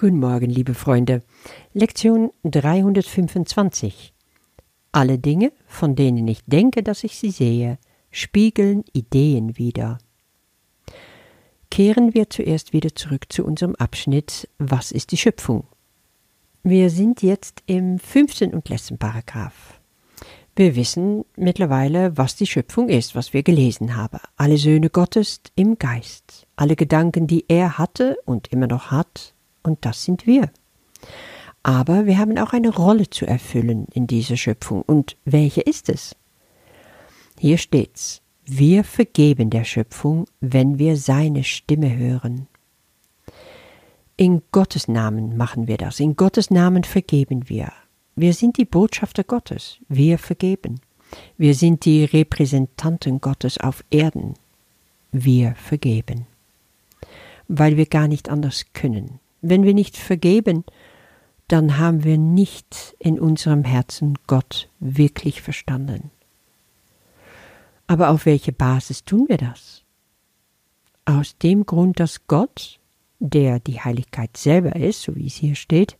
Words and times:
Guten 0.00 0.20
Morgen, 0.20 0.48
liebe 0.48 0.74
Freunde. 0.74 1.24
Lektion 1.72 2.30
325. 2.44 4.14
Alle 4.92 5.18
Dinge, 5.18 5.50
von 5.66 5.96
denen 5.96 6.28
ich 6.28 6.44
denke, 6.46 6.84
dass 6.84 7.02
ich 7.02 7.16
sie 7.16 7.32
sehe, 7.32 7.78
spiegeln 8.12 8.84
Ideen 8.92 9.58
wider. 9.58 9.98
Kehren 11.72 12.14
wir 12.14 12.30
zuerst 12.30 12.72
wieder 12.72 12.94
zurück 12.94 13.24
zu 13.28 13.44
unserem 13.44 13.74
Abschnitt 13.74 14.48
Was 14.58 14.92
ist 14.92 15.10
die 15.10 15.16
Schöpfung? 15.16 15.66
Wir 16.62 16.90
sind 16.90 17.20
jetzt 17.24 17.64
im 17.66 17.98
fünften 17.98 18.54
und 18.54 18.68
letzten 18.68 18.98
Paragraph. 18.98 19.80
Wir 20.54 20.76
wissen 20.76 21.24
mittlerweile, 21.34 22.16
was 22.16 22.36
die 22.36 22.46
Schöpfung 22.46 22.88
ist, 22.88 23.16
was 23.16 23.32
wir 23.32 23.42
gelesen 23.42 23.96
haben. 23.96 24.20
Alle 24.36 24.58
Söhne 24.58 24.90
Gottes 24.90 25.40
im 25.56 25.76
Geist, 25.76 26.46
alle 26.54 26.76
Gedanken, 26.76 27.26
die 27.26 27.46
er 27.48 27.78
hatte 27.78 28.16
und 28.26 28.46
immer 28.52 28.68
noch 28.68 28.92
hat, 28.92 29.34
und 29.62 29.84
das 29.84 30.04
sind 30.04 30.26
wir. 30.26 30.50
Aber 31.62 32.06
wir 32.06 32.18
haben 32.18 32.38
auch 32.38 32.52
eine 32.52 32.70
Rolle 32.70 33.10
zu 33.10 33.26
erfüllen 33.26 33.86
in 33.92 34.06
dieser 34.06 34.36
Schöpfung. 34.36 34.82
Und 34.82 35.16
welche 35.24 35.60
ist 35.60 35.88
es? 35.88 36.16
Hier 37.38 37.58
steht's. 37.58 38.22
Wir 38.44 38.84
vergeben 38.84 39.50
der 39.50 39.64
Schöpfung, 39.64 40.26
wenn 40.40 40.78
wir 40.78 40.96
seine 40.96 41.44
Stimme 41.44 41.94
hören. 41.94 42.46
In 44.16 44.42
Gottes 44.50 44.88
Namen 44.88 45.36
machen 45.36 45.68
wir 45.68 45.76
das. 45.76 46.00
In 46.00 46.16
Gottes 46.16 46.50
Namen 46.50 46.84
vergeben 46.84 47.48
wir. 47.48 47.70
Wir 48.16 48.32
sind 48.32 48.56
die 48.56 48.64
Botschafter 48.64 49.22
Gottes. 49.22 49.78
Wir 49.88 50.18
vergeben. 50.18 50.80
Wir 51.36 51.54
sind 51.54 51.84
die 51.84 52.04
Repräsentanten 52.04 53.20
Gottes 53.20 53.58
auf 53.58 53.84
Erden. 53.90 54.34
Wir 55.12 55.54
vergeben. 55.54 56.26
Weil 57.46 57.76
wir 57.76 57.86
gar 57.86 58.08
nicht 58.08 58.28
anders 58.28 58.64
können. 58.72 59.20
Wenn 59.40 59.62
wir 59.62 59.74
nicht 59.74 59.96
vergeben, 59.96 60.64
dann 61.48 61.78
haben 61.78 62.04
wir 62.04 62.18
nicht 62.18 62.94
in 62.98 63.18
unserem 63.18 63.64
Herzen 63.64 64.18
Gott 64.26 64.68
wirklich 64.80 65.40
verstanden. 65.42 66.10
Aber 67.86 68.10
auf 68.10 68.26
welche 68.26 68.52
Basis 68.52 69.04
tun 69.04 69.26
wir 69.28 69.38
das? 69.38 69.82
Aus 71.06 71.38
dem 71.38 71.64
Grund, 71.64 72.00
dass 72.00 72.26
Gott, 72.26 72.80
der 73.18 73.60
die 73.60 73.80
Heiligkeit 73.80 74.36
selber 74.36 74.76
ist, 74.76 75.02
so 75.02 75.16
wie 75.16 75.26
es 75.26 75.36
hier 75.36 75.54
steht, 75.54 75.96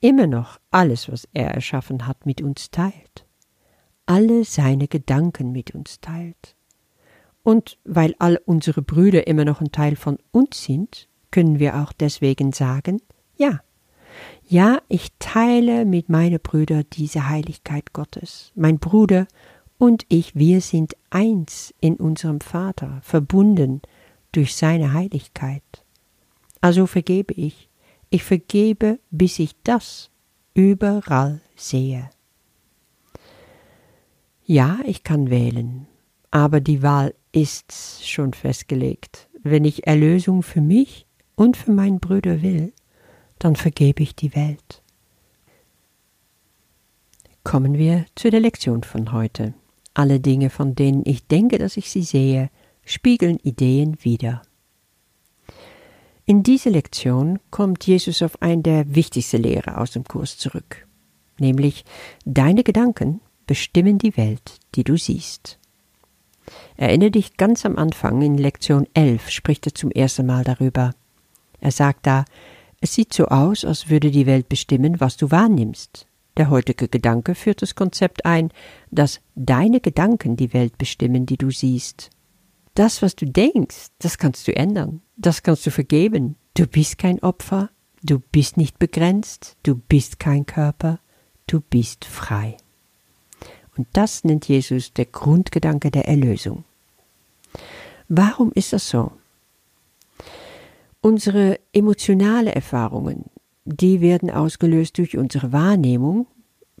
immer 0.00 0.26
noch 0.26 0.58
alles, 0.72 1.10
was 1.10 1.28
er 1.32 1.52
erschaffen 1.52 2.06
hat, 2.06 2.26
mit 2.26 2.42
uns 2.42 2.72
teilt, 2.72 3.24
alle 4.04 4.44
seine 4.44 4.88
Gedanken 4.88 5.52
mit 5.52 5.74
uns 5.74 6.00
teilt. 6.00 6.56
Und 7.44 7.78
weil 7.84 8.16
all 8.18 8.40
unsere 8.44 8.82
Brüder 8.82 9.28
immer 9.28 9.44
noch 9.44 9.60
ein 9.60 9.70
Teil 9.70 9.94
von 9.94 10.18
uns 10.32 10.64
sind, 10.64 11.08
können 11.36 11.58
wir 11.58 11.82
auch 11.82 11.92
deswegen 11.92 12.54
sagen, 12.54 13.02
ja, 13.36 13.60
ja, 14.48 14.80
ich 14.88 15.08
teile 15.18 15.84
mit 15.84 16.08
meinen 16.08 16.40
Brüdern 16.40 16.84
diese 16.94 17.28
Heiligkeit 17.28 17.92
Gottes. 17.92 18.52
Mein 18.54 18.78
Bruder 18.78 19.26
und 19.76 20.06
ich, 20.08 20.34
wir 20.34 20.62
sind 20.62 20.96
eins 21.10 21.74
in 21.78 21.96
unserem 21.96 22.40
Vater, 22.40 23.00
verbunden 23.02 23.82
durch 24.32 24.56
seine 24.56 24.94
Heiligkeit. 24.94 25.84
Also 26.62 26.86
vergebe 26.86 27.34
ich. 27.34 27.68
Ich 28.08 28.24
vergebe, 28.24 28.98
bis 29.10 29.38
ich 29.38 29.56
das 29.62 30.10
überall 30.54 31.42
sehe. 31.54 32.08
Ja, 34.46 34.78
ich 34.86 35.04
kann 35.04 35.28
wählen, 35.28 35.86
aber 36.30 36.62
die 36.62 36.82
Wahl 36.82 37.14
ist 37.30 38.08
schon 38.08 38.32
festgelegt. 38.32 39.28
Wenn 39.42 39.66
ich 39.66 39.86
Erlösung 39.86 40.42
für 40.42 40.62
mich 40.62 41.05
und 41.36 41.56
für 41.56 41.70
meinen 41.70 42.00
Brüder 42.00 42.42
will, 42.42 42.72
dann 43.38 43.54
vergebe 43.54 44.02
ich 44.02 44.16
die 44.16 44.34
Welt. 44.34 44.82
Kommen 47.44 47.78
wir 47.78 48.06
zu 48.16 48.30
der 48.30 48.40
Lektion 48.40 48.82
von 48.82 49.12
heute. 49.12 49.54
Alle 49.94 50.18
Dinge, 50.18 50.50
von 50.50 50.74
denen 50.74 51.02
ich 51.04 51.26
denke, 51.26 51.58
dass 51.58 51.76
ich 51.76 51.90
sie 51.90 52.02
sehe, 52.02 52.50
spiegeln 52.84 53.38
Ideen 53.38 53.98
wider. 54.02 54.42
In 56.24 56.42
dieser 56.42 56.70
Lektion 56.70 57.38
kommt 57.50 57.86
Jesus 57.86 58.20
auf 58.20 58.42
eine 58.42 58.62
der 58.62 58.94
wichtigsten 58.96 59.42
Lehre 59.42 59.78
aus 59.78 59.92
dem 59.92 60.02
Kurs 60.02 60.38
zurück, 60.38 60.88
nämlich 61.38 61.84
deine 62.24 62.64
Gedanken 62.64 63.20
bestimmen 63.46 63.98
die 63.98 64.16
Welt, 64.16 64.58
die 64.74 64.82
du 64.82 64.96
siehst. 64.96 65.60
Erinnere 66.76 67.12
dich 67.12 67.36
ganz 67.36 67.64
am 67.64 67.76
Anfang 67.76 68.22
in 68.22 68.38
Lektion 68.38 68.88
11 68.94 69.30
spricht 69.30 69.66
er 69.66 69.74
zum 69.74 69.92
ersten 69.92 70.26
Mal 70.26 70.42
darüber. 70.42 70.94
Er 71.66 71.72
sagt 71.72 72.06
da, 72.06 72.24
es 72.80 72.94
sieht 72.94 73.12
so 73.12 73.26
aus, 73.26 73.64
als 73.64 73.90
würde 73.90 74.12
die 74.12 74.26
Welt 74.26 74.48
bestimmen, 74.48 75.00
was 75.00 75.16
du 75.16 75.32
wahrnimmst. 75.32 76.06
Der 76.36 76.48
heutige 76.48 76.86
Gedanke 76.86 77.34
führt 77.34 77.60
das 77.60 77.74
Konzept 77.74 78.24
ein, 78.24 78.52
dass 78.92 79.20
deine 79.34 79.80
Gedanken 79.80 80.36
die 80.36 80.52
Welt 80.52 80.78
bestimmen, 80.78 81.26
die 81.26 81.36
du 81.36 81.50
siehst. 81.50 82.10
Das, 82.74 83.02
was 83.02 83.16
du 83.16 83.26
denkst, 83.26 83.88
das 83.98 84.16
kannst 84.16 84.46
du 84.46 84.54
ändern, 84.54 85.02
das 85.16 85.42
kannst 85.42 85.66
du 85.66 85.72
vergeben. 85.72 86.36
Du 86.54 86.68
bist 86.68 86.98
kein 86.98 87.20
Opfer, 87.20 87.70
du 88.00 88.20
bist 88.20 88.56
nicht 88.58 88.78
begrenzt, 88.78 89.56
du 89.64 89.74
bist 89.74 90.20
kein 90.20 90.46
Körper, 90.46 91.00
du 91.48 91.58
bist 91.58 92.04
frei. 92.04 92.58
Und 93.76 93.88
das 93.92 94.22
nennt 94.22 94.46
Jesus 94.46 94.92
der 94.92 95.06
Grundgedanke 95.06 95.90
der 95.90 96.06
Erlösung. 96.06 96.62
Warum 98.08 98.52
ist 98.52 98.72
das 98.72 98.88
so? 98.88 99.10
Unsere 101.06 101.60
emotionale 101.72 102.52
Erfahrungen, 102.52 103.26
die 103.64 104.00
werden 104.00 104.28
ausgelöst 104.28 104.98
durch 104.98 105.16
unsere 105.16 105.52
Wahrnehmung 105.52 106.26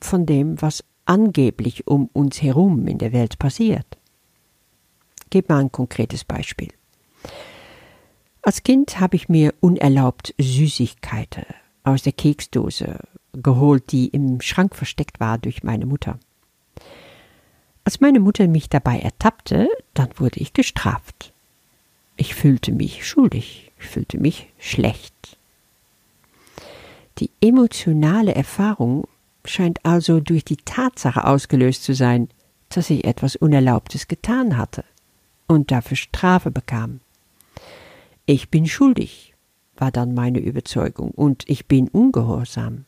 von 0.00 0.26
dem, 0.26 0.60
was 0.60 0.82
angeblich 1.04 1.86
um 1.86 2.10
uns 2.12 2.42
herum 2.42 2.88
in 2.88 2.98
der 2.98 3.12
Welt 3.12 3.38
passiert. 3.38 3.86
Gib 5.30 5.48
mal 5.48 5.60
ein 5.60 5.70
konkretes 5.70 6.24
Beispiel. 6.24 6.70
Als 8.42 8.64
Kind 8.64 8.98
habe 8.98 9.14
ich 9.14 9.28
mir 9.28 9.54
unerlaubt 9.60 10.34
Süßigkeiten 10.38 11.44
aus 11.84 12.02
der 12.02 12.12
Keksdose 12.12 12.98
geholt, 13.32 13.92
die 13.92 14.08
im 14.08 14.40
Schrank 14.40 14.74
versteckt 14.74 15.20
war 15.20 15.38
durch 15.38 15.62
meine 15.62 15.86
Mutter. 15.86 16.18
Als 17.84 18.00
meine 18.00 18.18
Mutter 18.18 18.48
mich 18.48 18.68
dabei 18.68 18.98
ertappte, 18.98 19.68
dann 19.94 20.08
wurde 20.16 20.40
ich 20.40 20.52
gestraft. 20.52 21.32
Ich 22.16 22.34
fühlte 22.34 22.72
mich 22.72 23.06
schuldig. 23.06 23.65
Ich 23.78 23.86
fühlte 23.86 24.18
mich 24.18 24.52
schlecht. 24.58 25.14
Die 27.18 27.30
emotionale 27.40 28.34
Erfahrung 28.34 29.08
scheint 29.44 29.84
also 29.84 30.20
durch 30.20 30.44
die 30.44 30.56
Tatsache 30.56 31.24
ausgelöst 31.24 31.82
zu 31.82 31.94
sein, 31.94 32.28
dass 32.68 32.90
ich 32.90 33.04
etwas 33.04 33.36
Unerlaubtes 33.36 34.08
getan 34.08 34.56
hatte 34.56 34.84
und 35.46 35.70
dafür 35.70 35.96
Strafe 35.96 36.50
bekam. 36.50 37.00
Ich 38.26 38.50
bin 38.50 38.66
schuldig, 38.66 39.34
war 39.76 39.92
dann 39.92 40.14
meine 40.14 40.40
Überzeugung, 40.40 41.12
und 41.12 41.44
ich 41.46 41.66
bin 41.66 41.88
ungehorsam. 41.88 42.84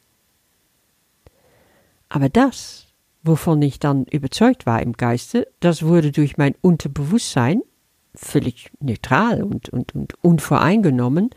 Aber 2.08 2.28
das, 2.28 2.86
wovon 3.22 3.62
ich 3.62 3.78
dann 3.78 4.04
überzeugt 4.06 4.66
war 4.66 4.82
im 4.82 4.94
Geiste, 4.94 5.46
das 5.60 5.82
wurde 5.82 6.10
durch 6.10 6.36
mein 6.36 6.54
Unterbewusstsein 6.60 7.62
völlig 8.18 8.70
neutral 8.80 9.42
und, 9.42 9.68
und, 9.68 9.94
und 9.94 10.14
unvoreingenommen 10.22 11.30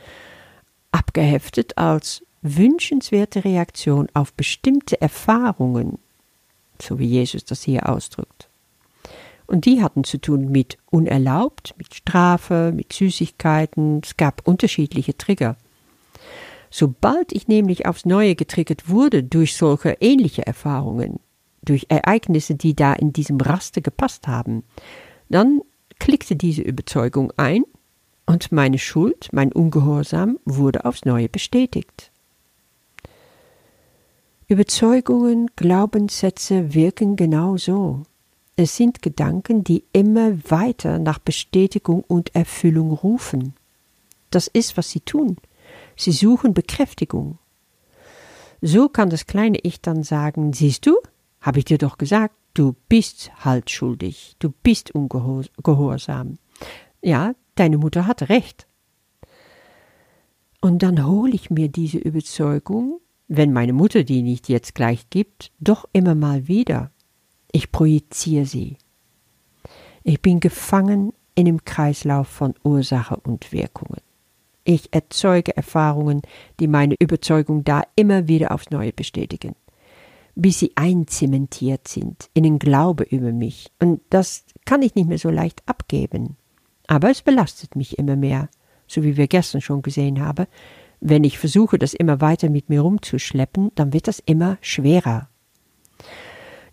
abgeheftet 0.91 1.77
als 1.77 2.23
wünschenswerte 2.41 3.45
Reaktion 3.45 4.07
auf 4.13 4.33
bestimmte 4.33 4.99
Erfahrungen, 4.99 5.99
so 6.81 6.99
wie 6.99 7.05
Jesus 7.05 7.45
das 7.45 7.61
hier 7.61 7.87
ausdrückt. 7.87 8.49
Und 9.45 9.65
die 9.65 9.83
hatten 9.83 10.03
zu 10.03 10.17
tun 10.17 10.49
mit 10.49 10.77
unerlaubt, 10.89 11.75
mit 11.77 11.93
Strafe, 11.93 12.71
mit 12.73 12.93
Süßigkeiten, 12.93 14.01
es 14.03 14.17
gab 14.17 14.47
unterschiedliche 14.47 15.15
Trigger. 15.15 15.57
Sobald 16.69 17.33
ich 17.33 17.47
nämlich 17.47 17.85
aufs 17.85 18.05
Neue 18.05 18.35
getriggert 18.35 18.89
wurde 18.89 19.23
durch 19.23 19.55
solche 19.55 19.97
ähnliche 19.99 20.47
Erfahrungen, 20.47 21.19
durch 21.61 21.87
Ereignisse, 21.89 22.55
die 22.55 22.75
da 22.75 22.93
in 22.93 23.11
diesem 23.11 23.39
Raster 23.39 23.81
gepasst 23.81 24.27
haben, 24.27 24.63
dann 25.29 25.61
klickte 26.01 26.35
diese 26.35 26.63
Überzeugung 26.63 27.31
ein 27.37 27.63
und 28.25 28.51
meine 28.51 28.79
Schuld, 28.79 29.29
mein 29.33 29.53
Ungehorsam 29.53 30.39
wurde 30.45 30.83
aufs 30.85 31.05
Neue 31.05 31.29
bestätigt. 31.29 32.11
Überzeugungen, 34.47 35.51
Glaubenssätze 35.55 36.73
wirken 36.73 37.17
genau 37.17 37.55
so. 37.55 38.01
Es 38.55 38.75
sind 38.75 39.03
Gedanken, 39.03 39.63
die 39.63 39.83
immer 39.93 40.31
weiter 40.49 40.97
nach 40.97 41.19
Bestätigung 41.19 42.03
und 42.07 42.33
Erfüllung 42.33 42.93
rufen. 42.93 43.53
Das 44.31 44.47
ist, 44.47 44.77
was 44.77 44.89
sie 44.89 45.01
tun. 45.01 45.37
Sie 45.95 46.13
suchen 46.13 46.55
Bekräftigung. 46.55 47.37
So 48.59 48.89
kann 48.89 49.11
das 49.11 49.27
kleine 49.27 49.59
Ich 49.61 49.81
dann 49.81 50.01
sagen, 50.01 50.51
siehst 50.51 50.87
du, 50.87 50.97
habe 51.41 51.59
ich 51.59 51.65
dir 51.65 51.77
doch 51.77 51.97
gesagt, 51.97 52.35
du 52.53 52.75
bist 52.87 53.31
halt 53.43 53.69
schuldig, 53.69 54.35
du 54.39 54.51
bist 54.63 54.91
ungehorsam. 54.93 56.37
Ja, 57.01 57.33
deine 57.55 57.77
Mutter 57.77 58.07
hatte 58.07 58.29
recht. 58.29 58.67
Und 60.61 60.83
dann 60.83 61.05
hole 61.05 61.33
ich 61.33 61.49
mir 61.49 61.69
diese 61.69 61.97
Überzeugung, 61.97 63.01
wenn 63.27 63.51
meine 63.51 63.73
Mutter 63.73 64.03
die 64.03 64.21
nicht 64.21 64.49
jetzt 64.49 64.75
gleich 64.75 65.09
gibt, 65.09 65.51
doch 65.59 65.87
immer 65.93 66.15
mal 66.15 66.47
wieder. 66.47 66.91
Ich 67.51 67.71
projiziere 67.71 68.45
sie. 68.45 68.77
Ich 70.03 70.21
bin 70.21 70.39
gefangen 70.39 71.13
in 71.33 71.45
dem 71.45 71.65
Kreislauf 71.65 72.27
von 72.27 72.53
Ursache 72.63 73.15
und 73.15 73.51
Wirkungen. 73.51 74.01
Ich 74.63 74.93
erzeuge 74.93 75.55
Erfahrungen, 75.57 76.21
die 76.59 76.67
meine 76.67 76.95
Überzeugung 76.99 77.63
da 77.63 77.83
immer 77.95 78.27
wieder 78.27 78.51
aufs 78.51 78.69
Neue 78.69 78.93
bestätigen, 78.93 79.55
bis 80.35 80.59
sie 80.59 80.71
einzementiert 80.75 81.87
sind 81.87 82.29
in 82.33 82.43
den 82.43 82.59
Glaube 82.59 83.03
über 83.03 83.31
mich. 83.31 83.71
Und 83.79 84.01
das 84.09 84.45
kann 84.65 84.81
ich 84.81 84.95
nicht 84.95 85.07
mehr 85.07 85.17
so 85.17 85.29
leicht 85.29 85.61
abgeben. 85.65 86.37
Aber 86.87 87.09
es 87.09 87.21
belastet 87.21 87.75
mich 87.75 87.97
immer 87.97 88.15
mehr, 88.15 88.49
so 88.87 89.03
wie 89.03 89.17
wir 89.17 89.27
gestern 89.27 89.61
schon 89.61 89.81
gesehen 89.81 90.23
haben. 90.23 90.47
Wenn 90.99 91.23
ich 91.23 91.39
versuche, 91.39 91.79
das 91.79 91.93
immer 91.93 92.21
weiter 92.21 92.49
mit 92.49 92.69
mir 92.69 92.81
rumzuschleppen, 92.81 93.71
dann 93.75 93.93
wird 93.93 94.07
das 94.07 94.19
immer 94.19 94.57
schwerer. 94.61 95.29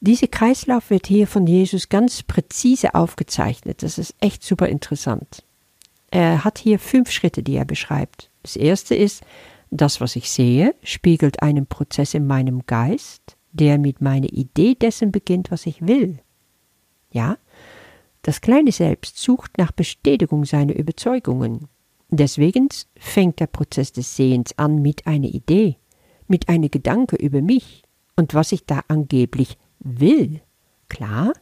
Dieser 0.00 0.28
Kreislauf 0.28 0.90
wird 0.90 1.06
hier 1.06 1.26
von 1.26 1.46
Jesus 1.46 1.88
ganz 1.88 2.22
präzise 2.22 2.94
aufgezeichnet. 2.94 3.82
Das 3.82 3.99
ist 3.99 4.14
echt 4.20 4.44
super 4.44 4.69
interessant. 4.69 5.44
Er 6.10 6.44
hat 6.44 6.58
hier 6.58 6.78
fünf 6.78 7.10
Schritte, 7.10 7.43
die 7.43 7.56
er 7.56 7.64
beschreibt. 7.64 8.31
Das 8.43 8.56
erste 8.56 8.94
ist, 8.94 9.22
das, 9.70 10.00
was 10.00 10.16
ich 10.16 10.31
sehe, 10.31 10.75
spiegelt 10.82 11.43
einen 11.43 11.66
Prozess 11.66 12.14
in 12.14 12.26
meinem 12.26 12.64
Geist, 12.66 13.37
der 13.53 13.79
mit 13.79 14.00
meiner 14.00 14.33
Idee 14.33 14.75
dessen 14.75 15.12
beginnt, 15.12 15.50
was 15.50 15.67
ich 15.67 15.87
will. 15.87 16.19
Ja, 17.11 17.39
das 18.23 18.41
kleine 18.41 18.73
Selbst 18.73 19.19
sucht 19.19 19.59
nach 19.59 19.73
Bestätigung 19.73 20.45
seiner 20.45 20.75
Überzeugungen. 20.75 21.69
Deswegen 22.11 22.69
fängt 22.97 23.41
der 23.41 23.47
Prozess 23.47 23.93
des 23.93 24.17
Sehens 24.17 24.56
an 24.59 24.83
mit 24.83 25.06
einer 25.06 25.29
Idee, 25.29 25.77
mit 26.27 26.49
einem 26.49 26.71
Gedanke 26.71 27.17
über 27.17 27.43
mich 27.43 27.83
und 28.17 28.35
was 28.35 28.53
ich 28.53 28.65
da 28.67 28.83
angeblich 28.89 29.56
will. 29.79 30.41
Klar, 30.89 31.33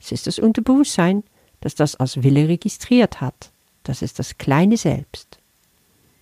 es 0.00 0.12
ist 0.12 0.26
das 0.26 0.38
Unterbewusstsein, 0.38 1.24
das 1.60 1.74
das 1.74 1.96
als 1.96 2.22
Wille 2.22 2.48
registriert 2.48 3.20
hat. 3.20 3.52
Das 3.82 4.02
ist 4.02 4.18
das 4.18 4.38
kleine 4.38 4.76
Selbst. 4.76 5.38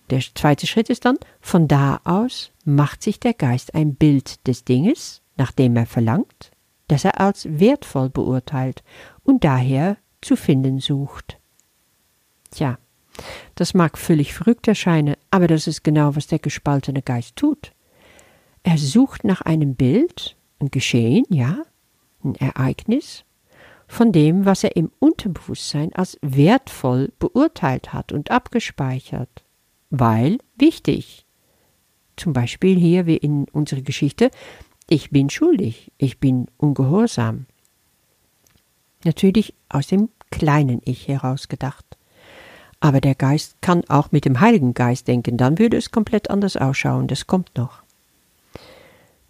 Der 0.09 0.21
zweite 0.21 0.67
Schritt 0.67 0.89
ist 0.89 1.05
dann, 1.05 1.17
von 1.41 1.67
da 1.67 1.99
aus 2.05 2.51
macht 2.63 3.03
sich 3.03 3.19
der 3.19 3.33
Geist 3.33 3.75
ein 3.75 3.95
Bild 3.95 4.47
des 4.47 4.63
Dinges, 4.63 5.21
nach 5.37 5.51
dem 5.51 5.75
er 5.75 5.85
verlangt, 5.85 6.51
das 6.87 7.05
er 7.05 7.19
als 7.19 7.47
wertvoll 7.49 8.09
beurteilt 8.09 8.83
und 9.23 9.43
daher 9.43 9.97
zu 10.21 10.35
finden 10.35 10.79
sucht. 10.79 11.39
Tja, 12.51 12.77
das 13.55 13.73
mag 13.73 13.97
völlig 13.97 14.33
verrückt 14.33 14.67
erscheinen, 14.67 15.15
aber 15.31 15.47
das 15.47 15.67
ist 15.67 15.83
genau, 15.83 16.15
was 16.15 16.27
der 16.27 16.39
gespaltene 16.39 17.01
Geist 17.01 17.35
tut. 17.35 17.73
Er 18.63 18.77
sucht 18.77 19.23
nach 19.23 19.41
einem 19.41 19.75
Bild, 19.75 20.35
ein 20.59 20.71
Geschehen, 20.71 21.25
ja, 21.29 21.63
ein 22.23 22.35
Ereignis, 22.35 23.23
von 23.87 24.11
dem, 24.11 24.45
was 24.45 24.63
er 24.63 24.75
im 24.75 24.91
Unterbewusstsein 24.99 25.93
als 25.93 26.17
wertvoll 26.21 27.13
beurteilt 27.19 27.93
hat 27.93 28.11
und 28.11 28.31
abgespeichert, 28.31 29.45
weil 29.89 30.39
wichtig. 30.57 31.25
Zum 32.17 32.33
Beispiel 32.33 32.77
hier 32.77 33.05
wie 33.05 33.17
in 33.17 33.45
unserer 33.45 33.81
Geschichte, 33.81 34.31
ich 34.89 35.09
bin 35.09 35.29
schuldig, 35.29 35.91
ich 35.97 36.19
bin 36.19 36.47
ungehorsam. 36.57 37.45
Natürlich 39.03 39.53
aus 39.69 39.87
dem 39.87 40.09
kleinen 40.31 40.81
Ich 40.85 41.07
herausgedacht. 41.07 41.85
Aber 42.79 43.01
der 43.01 43.15
Geist 43.15 43.61
kann 43.61 43.83
auch 43.89 44.11
mit 44.11 44.25
dem 44.25 44.39
Heiligen 44.39 44.73
Geist 44.73 45.07
denken, 45.07 45.37
dann 45.37 45.57
würde 45.57 45.77
es 45.77 45.91
komplett 45.91 46.29
anders 46.29 46.57
ausschauen, 46.57 47.07
das 47.07 47.27
kommt 47.27 47.57
noch. 47.57 47.81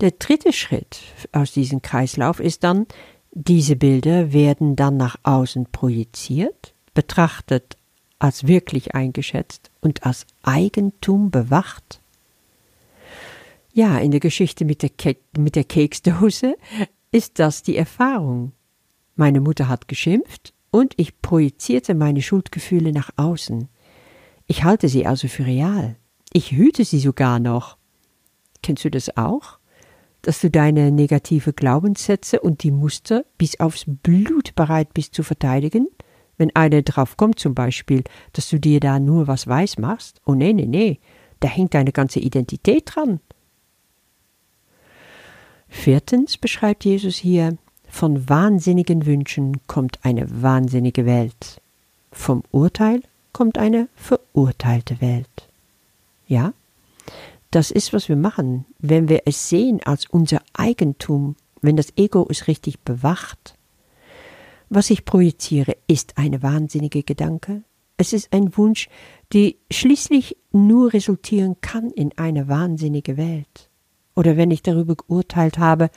Der 0.01 0.11
dritte 0.11 0.53
Schritt 0.53 0.99
aus 1.31 1.53
diesem 1.53 1.81
Kreislauf 1.81 2.39
ist 2.39 2.63
dann, 2.63 2.85
diese 3.31 3.75
Bilder 3.75 4.33
werden 4.33 4.75
dann 4.75 4.97
nach 4.97 5.15
außen 5.23 5.67
projiziert, 5.71 6.73
betrachtet 6.93 7.77
als 8.19 8.47
wirklich 8.47 8.95
eingeschätzt 8.95 9.69
und 9.81 10.05
als 10.05 10.25
Eigentum 10.43 11.31
bewacht. 11.31 11.99
Ja, 13.77 13.99
in 13.99 14.09
der 14.09 14.19
Geschichte 14.19 14.65
mit 14.65 14.81
der, 14.81 14.89
Ke 14.89 15.17
mit 15.37 15.55
der 15.55 15.63
Keksdose 15.63 16.57
ist 17.11 17.37
das 17.37 17.61
die 17.61 17.77
Erfahrung. 17.77 18.53
Meine 19.15 19.39
Mutter 19.39 19.67
hat 19.67 19.87
geschimpft 19.87 20.55
und 20.71 20.95
ich 20.97 21.21
projizierte 21.21 21.93
meine 21.93 22.23
Schuldgefühle 22.23 22.91
nach 22.91 23.11
außen. 23.17 23.69
Ich 24.47 24.63
halte 24.63 24.89
sie 24.89 25.05
also 25.05 25.27
für 25.27 25.45
real. 25.45 25.95
Ich 26.33 26.53
hüte 26.53 26.85
sie 26.85 26.97
sogar 26.97 27.37
noch. 27.37 27.77
Kennst 28.63 28.83
du 28.83 28.89
das 28.89 29.15
auch? 29.15 29.59
dass 30.23 30.41
du 30.41 30.49
deine 30.49 30.91
negative 30.91 31.53
Glaubenssätze 31.53 32.39
und 32.41 32.63
die 32.63 32.71
Muster 32.71 33.25
bis 33.37 33.59
aufs 33.59 33.85
Blut 33.85 34.55
bereit 34.55 34.95
bist 34.95 35.13
zu 35.13 35.21
verteidigen? 35.21 35.87
Wenn 36.37 36.53
einer 36.55 36.81
drauf 36.81 37.15
kommt, 37.15 37.39
zum 37.39 37.53
Beispiel, 37.53 38.03
dass 38.33 38.49
du 38.49 38.59
dir 38.59 38.79
da 38.79 38.99
nur 38.99 39.27
was 39.27 39.45
weiß 39.45 39.77
machst? 39.77 40.19
Oh 40.25 40.33
nee, 40.33 40.51
nee, 40.51 40.65
nee, 40.65 40.99
da 41.39 41.47
hängt 41.47 41.75
deine 41.75 41.91
ganze 41.91 42.19
Identität 42.19 42.95
dran. 42.95 43.19
Viertens 45.69 46.37
beschreibt 46.37 46.85
Jesus 46.85 47.15
hier, 47.15 47.57
von 47.89 48.27
wahnsinnigen 48.29 49.05
Wünschen 49.05 49.65
kommt 49.67 49.99
eine 50.03 50.41
wahnsinnige 50.41 51.05
Welt. 51.05 51.61
Vom 52.11 52.43
Urteil 52.51 53.01
kommt 53.33 53.57
eine 53.57 53.87
verurteilte 53.95 55.01
Welt. 55.01 55.47
Ja, 56.27 56.53
das 57.51 57.71
ist, 57.71 57.93
was 57.93 58.09
wir 58.09 58.17
machen, 58.17 58.65
wenn 58.79 59.07
wir 59.09 59.21
es 59.25 59.49
sehen 59.49 59.81
als 59.83 60.05
unser 60.05 60.41
Eigentum, 60.53 61.35
wenn 61.61 61.77
das 61.77 61.93
Ego 61.95 62.27
es 62.29 62.47
richtig 62.47 62.79
bewacht. 62.81 63.55
Was 64.69 64.89
ich 64.89 65.05
projiziere, 65.05 65.77
ist 65.87 66.17
eine 66.17 66.43
wahnsinnige 66.43 67.03
Gedanke. 67.03 67.63
Es 67.95 68.13
ist 68.13 68.33
ein 68.33 68.55
Wunsch, 68.57 68.89
der 69.33 69.53
schließlich 69.71 70.37
nur 70.51 70.93
resultieren 70.93 71.55
kann 71.61 71.89
in 71.89 72.15
eine 72.17 72.47
wahnsinnige 72.47 73.17
Welt. 73.17 73.69
Oder 74.17 74.35
wenn 74.35 74.49
ich 74.49 74.63
darüber 74.63 74.95
geurteilt 74.95 75.59
habe, 75.59 75.91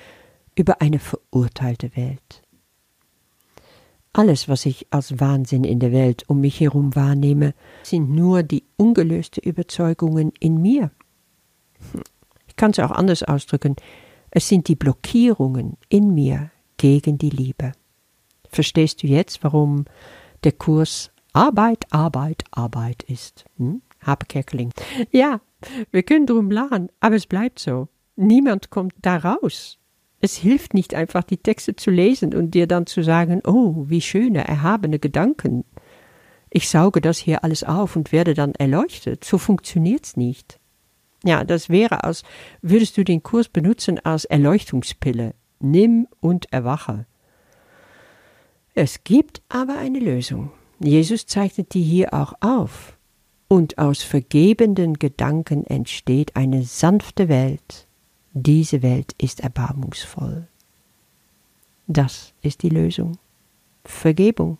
über 0.55 0.83
eine 0.83 0.99
verurteilte 0.99 1.97
Welt. 1.97 2.43
Alles, 4.13 4.47
was 4.47 4.67
ich 4.67 4.89
als 4.91 5.19
Wahnsinn 5.21 5.65
in 5.65 5.79
der 5.79 5.91
Welt 5.91 6.25
um 6.29 6.43
mich 6.43 6.61
herum 6.61 6.95
wahrnehme, 6.95 7.55
sind 7.83 8.11
nur 8.11 8.43
die 8.43 8.65
ungelöste 8.77 9.41
Überzeugungen 9.41 10.33
in 10.39 10.61
mir. 10.61 10.91
Ich 12.47 12.57
kann 12.57 12.73
es 12.73 12.79
auch 12.79 12.91
anders 12.91 13.23
ausdrücken. 13.23 13.77
Es 14.31 14.49
sind 14.49 14.69
die 14.69 14.77
Blockierungen 14.77 15.79
in 15.89 16.13
mir 16.13 16.51
gegen 16.77 17.17
die 17.17 17.31
Liebe. 17.31 17.73
Verstehst 18.51 19.03
du 19.03 19.07
jetzt, 19.07 19.43
warum 19.43 19.87
der 20.45 20.53
Kurs 20.53 21.11
Arbeit, 21.33 21.87
Arbeit, 21.91 22.45
Arbeit 22.51 23.03
ist? 23.05 23.47
Hm? 23.57 23.81
Habe 24.01 24.27
Kerkeling. 24.27 24.75
Ja, 25.11 25.41
wir 25.91 26.03
können 26.03 26.27
drum 26.27 26.51
lachen, 26.51 26.91
aber 27.01 27.17
es 27.17 27.27
bleibt 27.27 27.59
so. 27.61 27.89
Niemand 28.23 28.69
kommt 28.69 28.93
da 29.01 29.17
raus. 29.17 29.79
Es 30.21 30.37
hilft 30.37 30.75
nicht 30.75 30.95
einfach, 30.95 31.25
die 31.25 31.39
Texte 31.39 31.75
zu 31.75 31.91
lesen 31.91 32.35
und 32.35 32.51
dir 32.51 32.67
dann 32.67 32.85
zu 32.85 33.03
sagen, 33.03 33.41
oh, 33.47 33.87
wie 33.89 34.03
schöne, 34.03 34.47
erhabene 34.47 34.99
Gedanken. 34.99 35.65
Ich 36.51 36.69
sauge 36.69 37.01
das 37.01 37.17
hier 37.17 37.45
alles 37.45 37.65
auf 37.65 37.97
und 37.97 38.13
werde 38.13 38.35
dann 38.35 38.55
erleuchtet. 38.55 39.25
So 39.25 39.39
funktioniert's 39.39 40.19
nicht. 40.19 40.61
Ja, 41.25 41.45
das 41.45 41.71
wäre, 41.71 42.05
als 42.05 42.23
würdest 42.61 42.99
du 42.99 43.05
den 43.05 43.23
Kurs 43.23 43.49
benutzen 43.49 43.99
als 44.01 44.27
Erleuchtungspille. 44.27 45.35
Nimm 45.59 46.07
und 46.21 46.53
erwache. 46.53 47.07
Es 48.75 49.03
gibt 49.03 49.41
aber 49.49 49.79
eine 49.79 49.99
Lösung. 49.99 50.53
Jesus 50.79 51.25
zeichnet 51.25 51.73
die 51.73 51.83
hier 51.83 52.13
auch 52.13 52.35
auf. 52.41 52.99
Und 53.49 53.79
aus 53.79 54.03
vergebenden 54.03 54.99
Gedanken 54.99 55.65
entsteht 55.65 56.37
eine 56.37 56.65
sanfte 56.65 57.31
Welt. 57.31 57.87
Diese 58.33 58.83
Welt 58.83 59.15
ist 59.19 59.41
erbarmungsvoll. 59.41 60.47
Das 61.87 62.33
ist 62.43 62.63
die 62.63 62.69
Lösung. 62.69 63.19
Vergebung. 63.85 64.59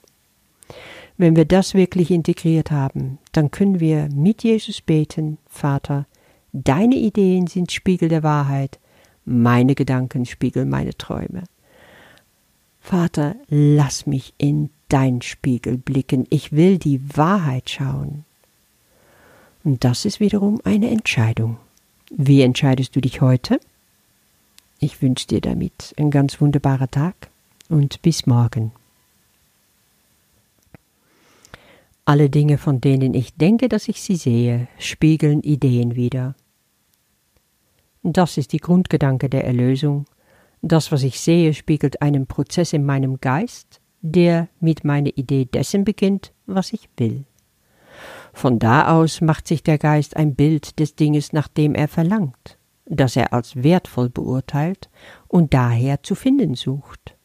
Wenn 1.17 1.37
wir 1.37 1.45
das 1.45 1.75
wirklich 1.75 2.11
integriert 2.11 2.71
haben, 2.71 3.19
dann 3.33 3.51
können 3.51 3.79
wir 3.79 4.09
mit 4.13 4.43
Jesus 4.43 4.81
beten, 4.81 5.39
Vater, 5.49 6.07
Deine 6.53 6.97
Ideen 6.97 7.47
sind 7.47 7.71
Spiegel 7.71 8.09
der 8.09 8.23
Wahrheit, 8.23 8.81
meine 9.25 9.75
Gedanken 9.75 10.27
spiegeln 10.27 10.69
meine 10.69 10.97
Träume. 10.97 11.45
Vater, 12.81 13.37
lass 13.49 14.07
mich 14.07 14.35
in 14.39 14.71
dein 14.89 15.23
Spiegel 15.23 15.77
blicken, 15.77 16.27
ich 16.31 16.53
will 16.53 16.79
die 16.79 17.01
Wahrheit 17.17 17.71
schauen. 17.71 18.25
Und 19.63 19.85
das 19.85 20.05
ist 20.05 20.19
wiederum 20.19 20.61
eine 20.65 20.91
Entscheidung. 20.91 21.59
Wie 22.11 22.43
entscheidest 22.43 22.97
du 22.97 23.01
dich 23.01 23.21
heute? 23.21 23.61
Ich 24.81 25.01
wünsche 25.01 25.29
dir 25.29 25.41
damit 25.41 25.95
einen 25.97 26.11
ganz 26.11 26.41
wunderbaren 26.41 26.91
Tag 26.91 27.15
und 27.69 28.03
bis 28.03 28.27
morgen. 28.27 28.73
Alle 32.05 32.29
Dinge, 32.29 32.59
von 32.59 32.81
denen 32.81 33.15
ich 33.15 33.35
denke, 33.35 33.69
dass 33.69 33.87
ich 33.87 34.03
sie 34.03 34.17
sehe, 34.17 34.67
spiegeln 34.79 35.43
Ideen 35.43 35.95
wider. 35.95 36.35
Das 38.03 38.37
ist 38.39 38.53
die 38.53 38.59
Grundgedanke 38.59 39.29
der 39.29 39.45
Erlösung. 39.45 40.07
Das, 40.63 40.91
was 40.91 41.05
ich 41.05 41.21
sehe, 41.21 41.55
spiegelt 41.55 42.03
einen 42.03 42.27
Prozess 42.27 42.73
in 42.73 42.85
meinem 42.85 43.21
Geist, 43.21 43.81
der 44.01 44.49
mit 44.59 44.83
meiner 44.83 45.17
Idee 45.17 45.45
dessen 45.45 45.85
beginnt, 45.85 46.33
was 46.47 46.73
ich 46.73 46.89
will. 46.97 47.25
Von 48.33 48.59
da 48.59 48.97
aus 48.97 49.21
macht 49.21 49.49
sich 49.49 49.63
der 49.63 49.79
Geist 49.79 50.17
ein 50.17 50.35
Bild 50.35 50.79
des 50.79 50.95
Dinges, 50.95 51.33
nach 51.33 51.49
dem 51.49 51.75
er 51.75 51.89
verlangt, 51.89 52.59
das 52.87 53.17
er 53.17 53.33
als 53.33 53.63
wertvoll 53.63 54.09
beurteilt 54.09 54.89
und 55.29 55.55
daher 55.55 56.03
zu 56.03 56.15
finden 56.15 56.55
sucht. 56.55 57.17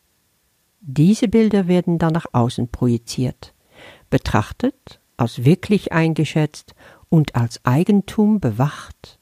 Diese 0.81 1.27
Bilder 1.27 1.67
werden 1.67 1.97
dann 1.97 2.13
nach 2.13 2.27
außen 2.31 2.67
projiziert, 2.69 3.53
betrachtet, 4.09 4.99
als 5.17 5.45
wirklich 5.45 5.91
eingeschätzt 5.91 6.75
und 7.09 7.35
als 7.35 7.63
Eigentum 7.65 8.39
bewacht. 8.39 9.19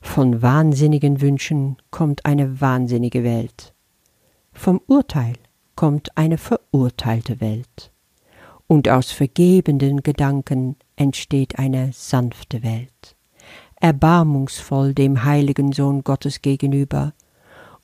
Von 0.00 0.42
wahnsinnigen 0.42 1.20
Wünschen 1.20 1.76
kommt 1.90 2.26
eine 2.26 2.60
wahnsinnige 2.60 3.24
Welt. 3.24 3.74
Vom 4.52 4.80
Urteil 4.86 5.34
kommt 5.74 6.16
eine 6.16 6.38
verurteilte 6.38 7.40
Welt 7.40 7.92
und 8.72 8.88
aus 8.88 9.12
vergebenden 9.12 10.02
Gedanken 10.02 10.76
entsteht 10.96 11.58
eine 11.58 11.92
sanfte 11.92 12.62
Welt, 12.62 13.16
erbarmungsvoll 13.78 14.94
dem 14.94 15.24
heiligen 15.24 15.72
Sohn 15.72 16.04
Gottes 16.04 16.40
gegenüber, 16.40 17.12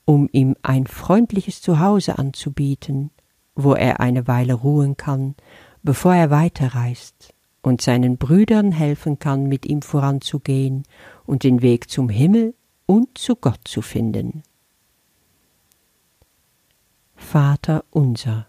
um 0.06 0.30
ihm 0.32 0.56
ein 0.62 0.86
freundliches 0.86 1.60
Zuhause 1.60 2.18
anzubieten, 2.18 3.10
wo 3.54 3.74
er 3.74 4.00
eine 4.00 4.26
Weile 4.28 4.54
ruhen 4.54 4.96
kann, 4.96 5.34
bevor 5.82 6.14
er 6.14 6.30
weiterreist 6.30 7.34
und 7.60 7.82
seinen 7.82 8.16
Brüdern 8.16 8.72
helfen 8.72 9.18
kann, 9.18 9.46
mit 9.46 9.66
ihm 9.66 9.82
voranzugehen 9.82 10.84
und 11.26 11.42
den 11.42 11.60
Weg 11.60 11.90
zum 11.90 12.08
Himmel 12.08 12.54
und 12.86 13.18
zu 13.18 13.36
Gott 13.36 13.60
zu 13.64 13.82
finden. 13.82 14.42
Vater 17.14 17.84
unser, 17.90 18.46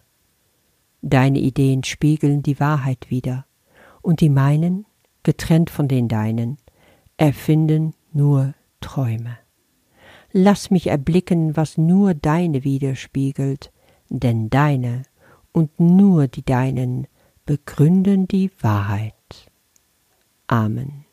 Deine 1.01 1.39
Ideen 1.39 1.83
spiegeln 1.83 2.43
die 2.43 2.59
Wahrheit 2.59 3.09
wider, 3.09 3.45
und 4.01 4.21
die 4.21 4.29
meinen, 4.29 4.85
getrennt 5.23 5.69
von 5.69 5.87
den 5.87 6.07
deinen, 6.07 6.57
erfinden 7.17 7.93
nur 8.11 8.53
Träume. 8.81 9.37
Lass 10.31 10.71
mich 10.71 10.87
erblicken, 10.87 11.57
was 11.57 11.77
nur 11.77 12.13
deine 12.13 12.63
widerspiegelt, 12.63 13.71
denn 14.09 14.49
deine 14.49 15.03
und 15.51 15.79
nur 15.79 16.27
die 16.27 16.43
deinen 16.43 17.07
begründen 17.45 18.27
die 18.27 18.51
Wahrheit. 18.61 19.13
Amen. 20.47 21.05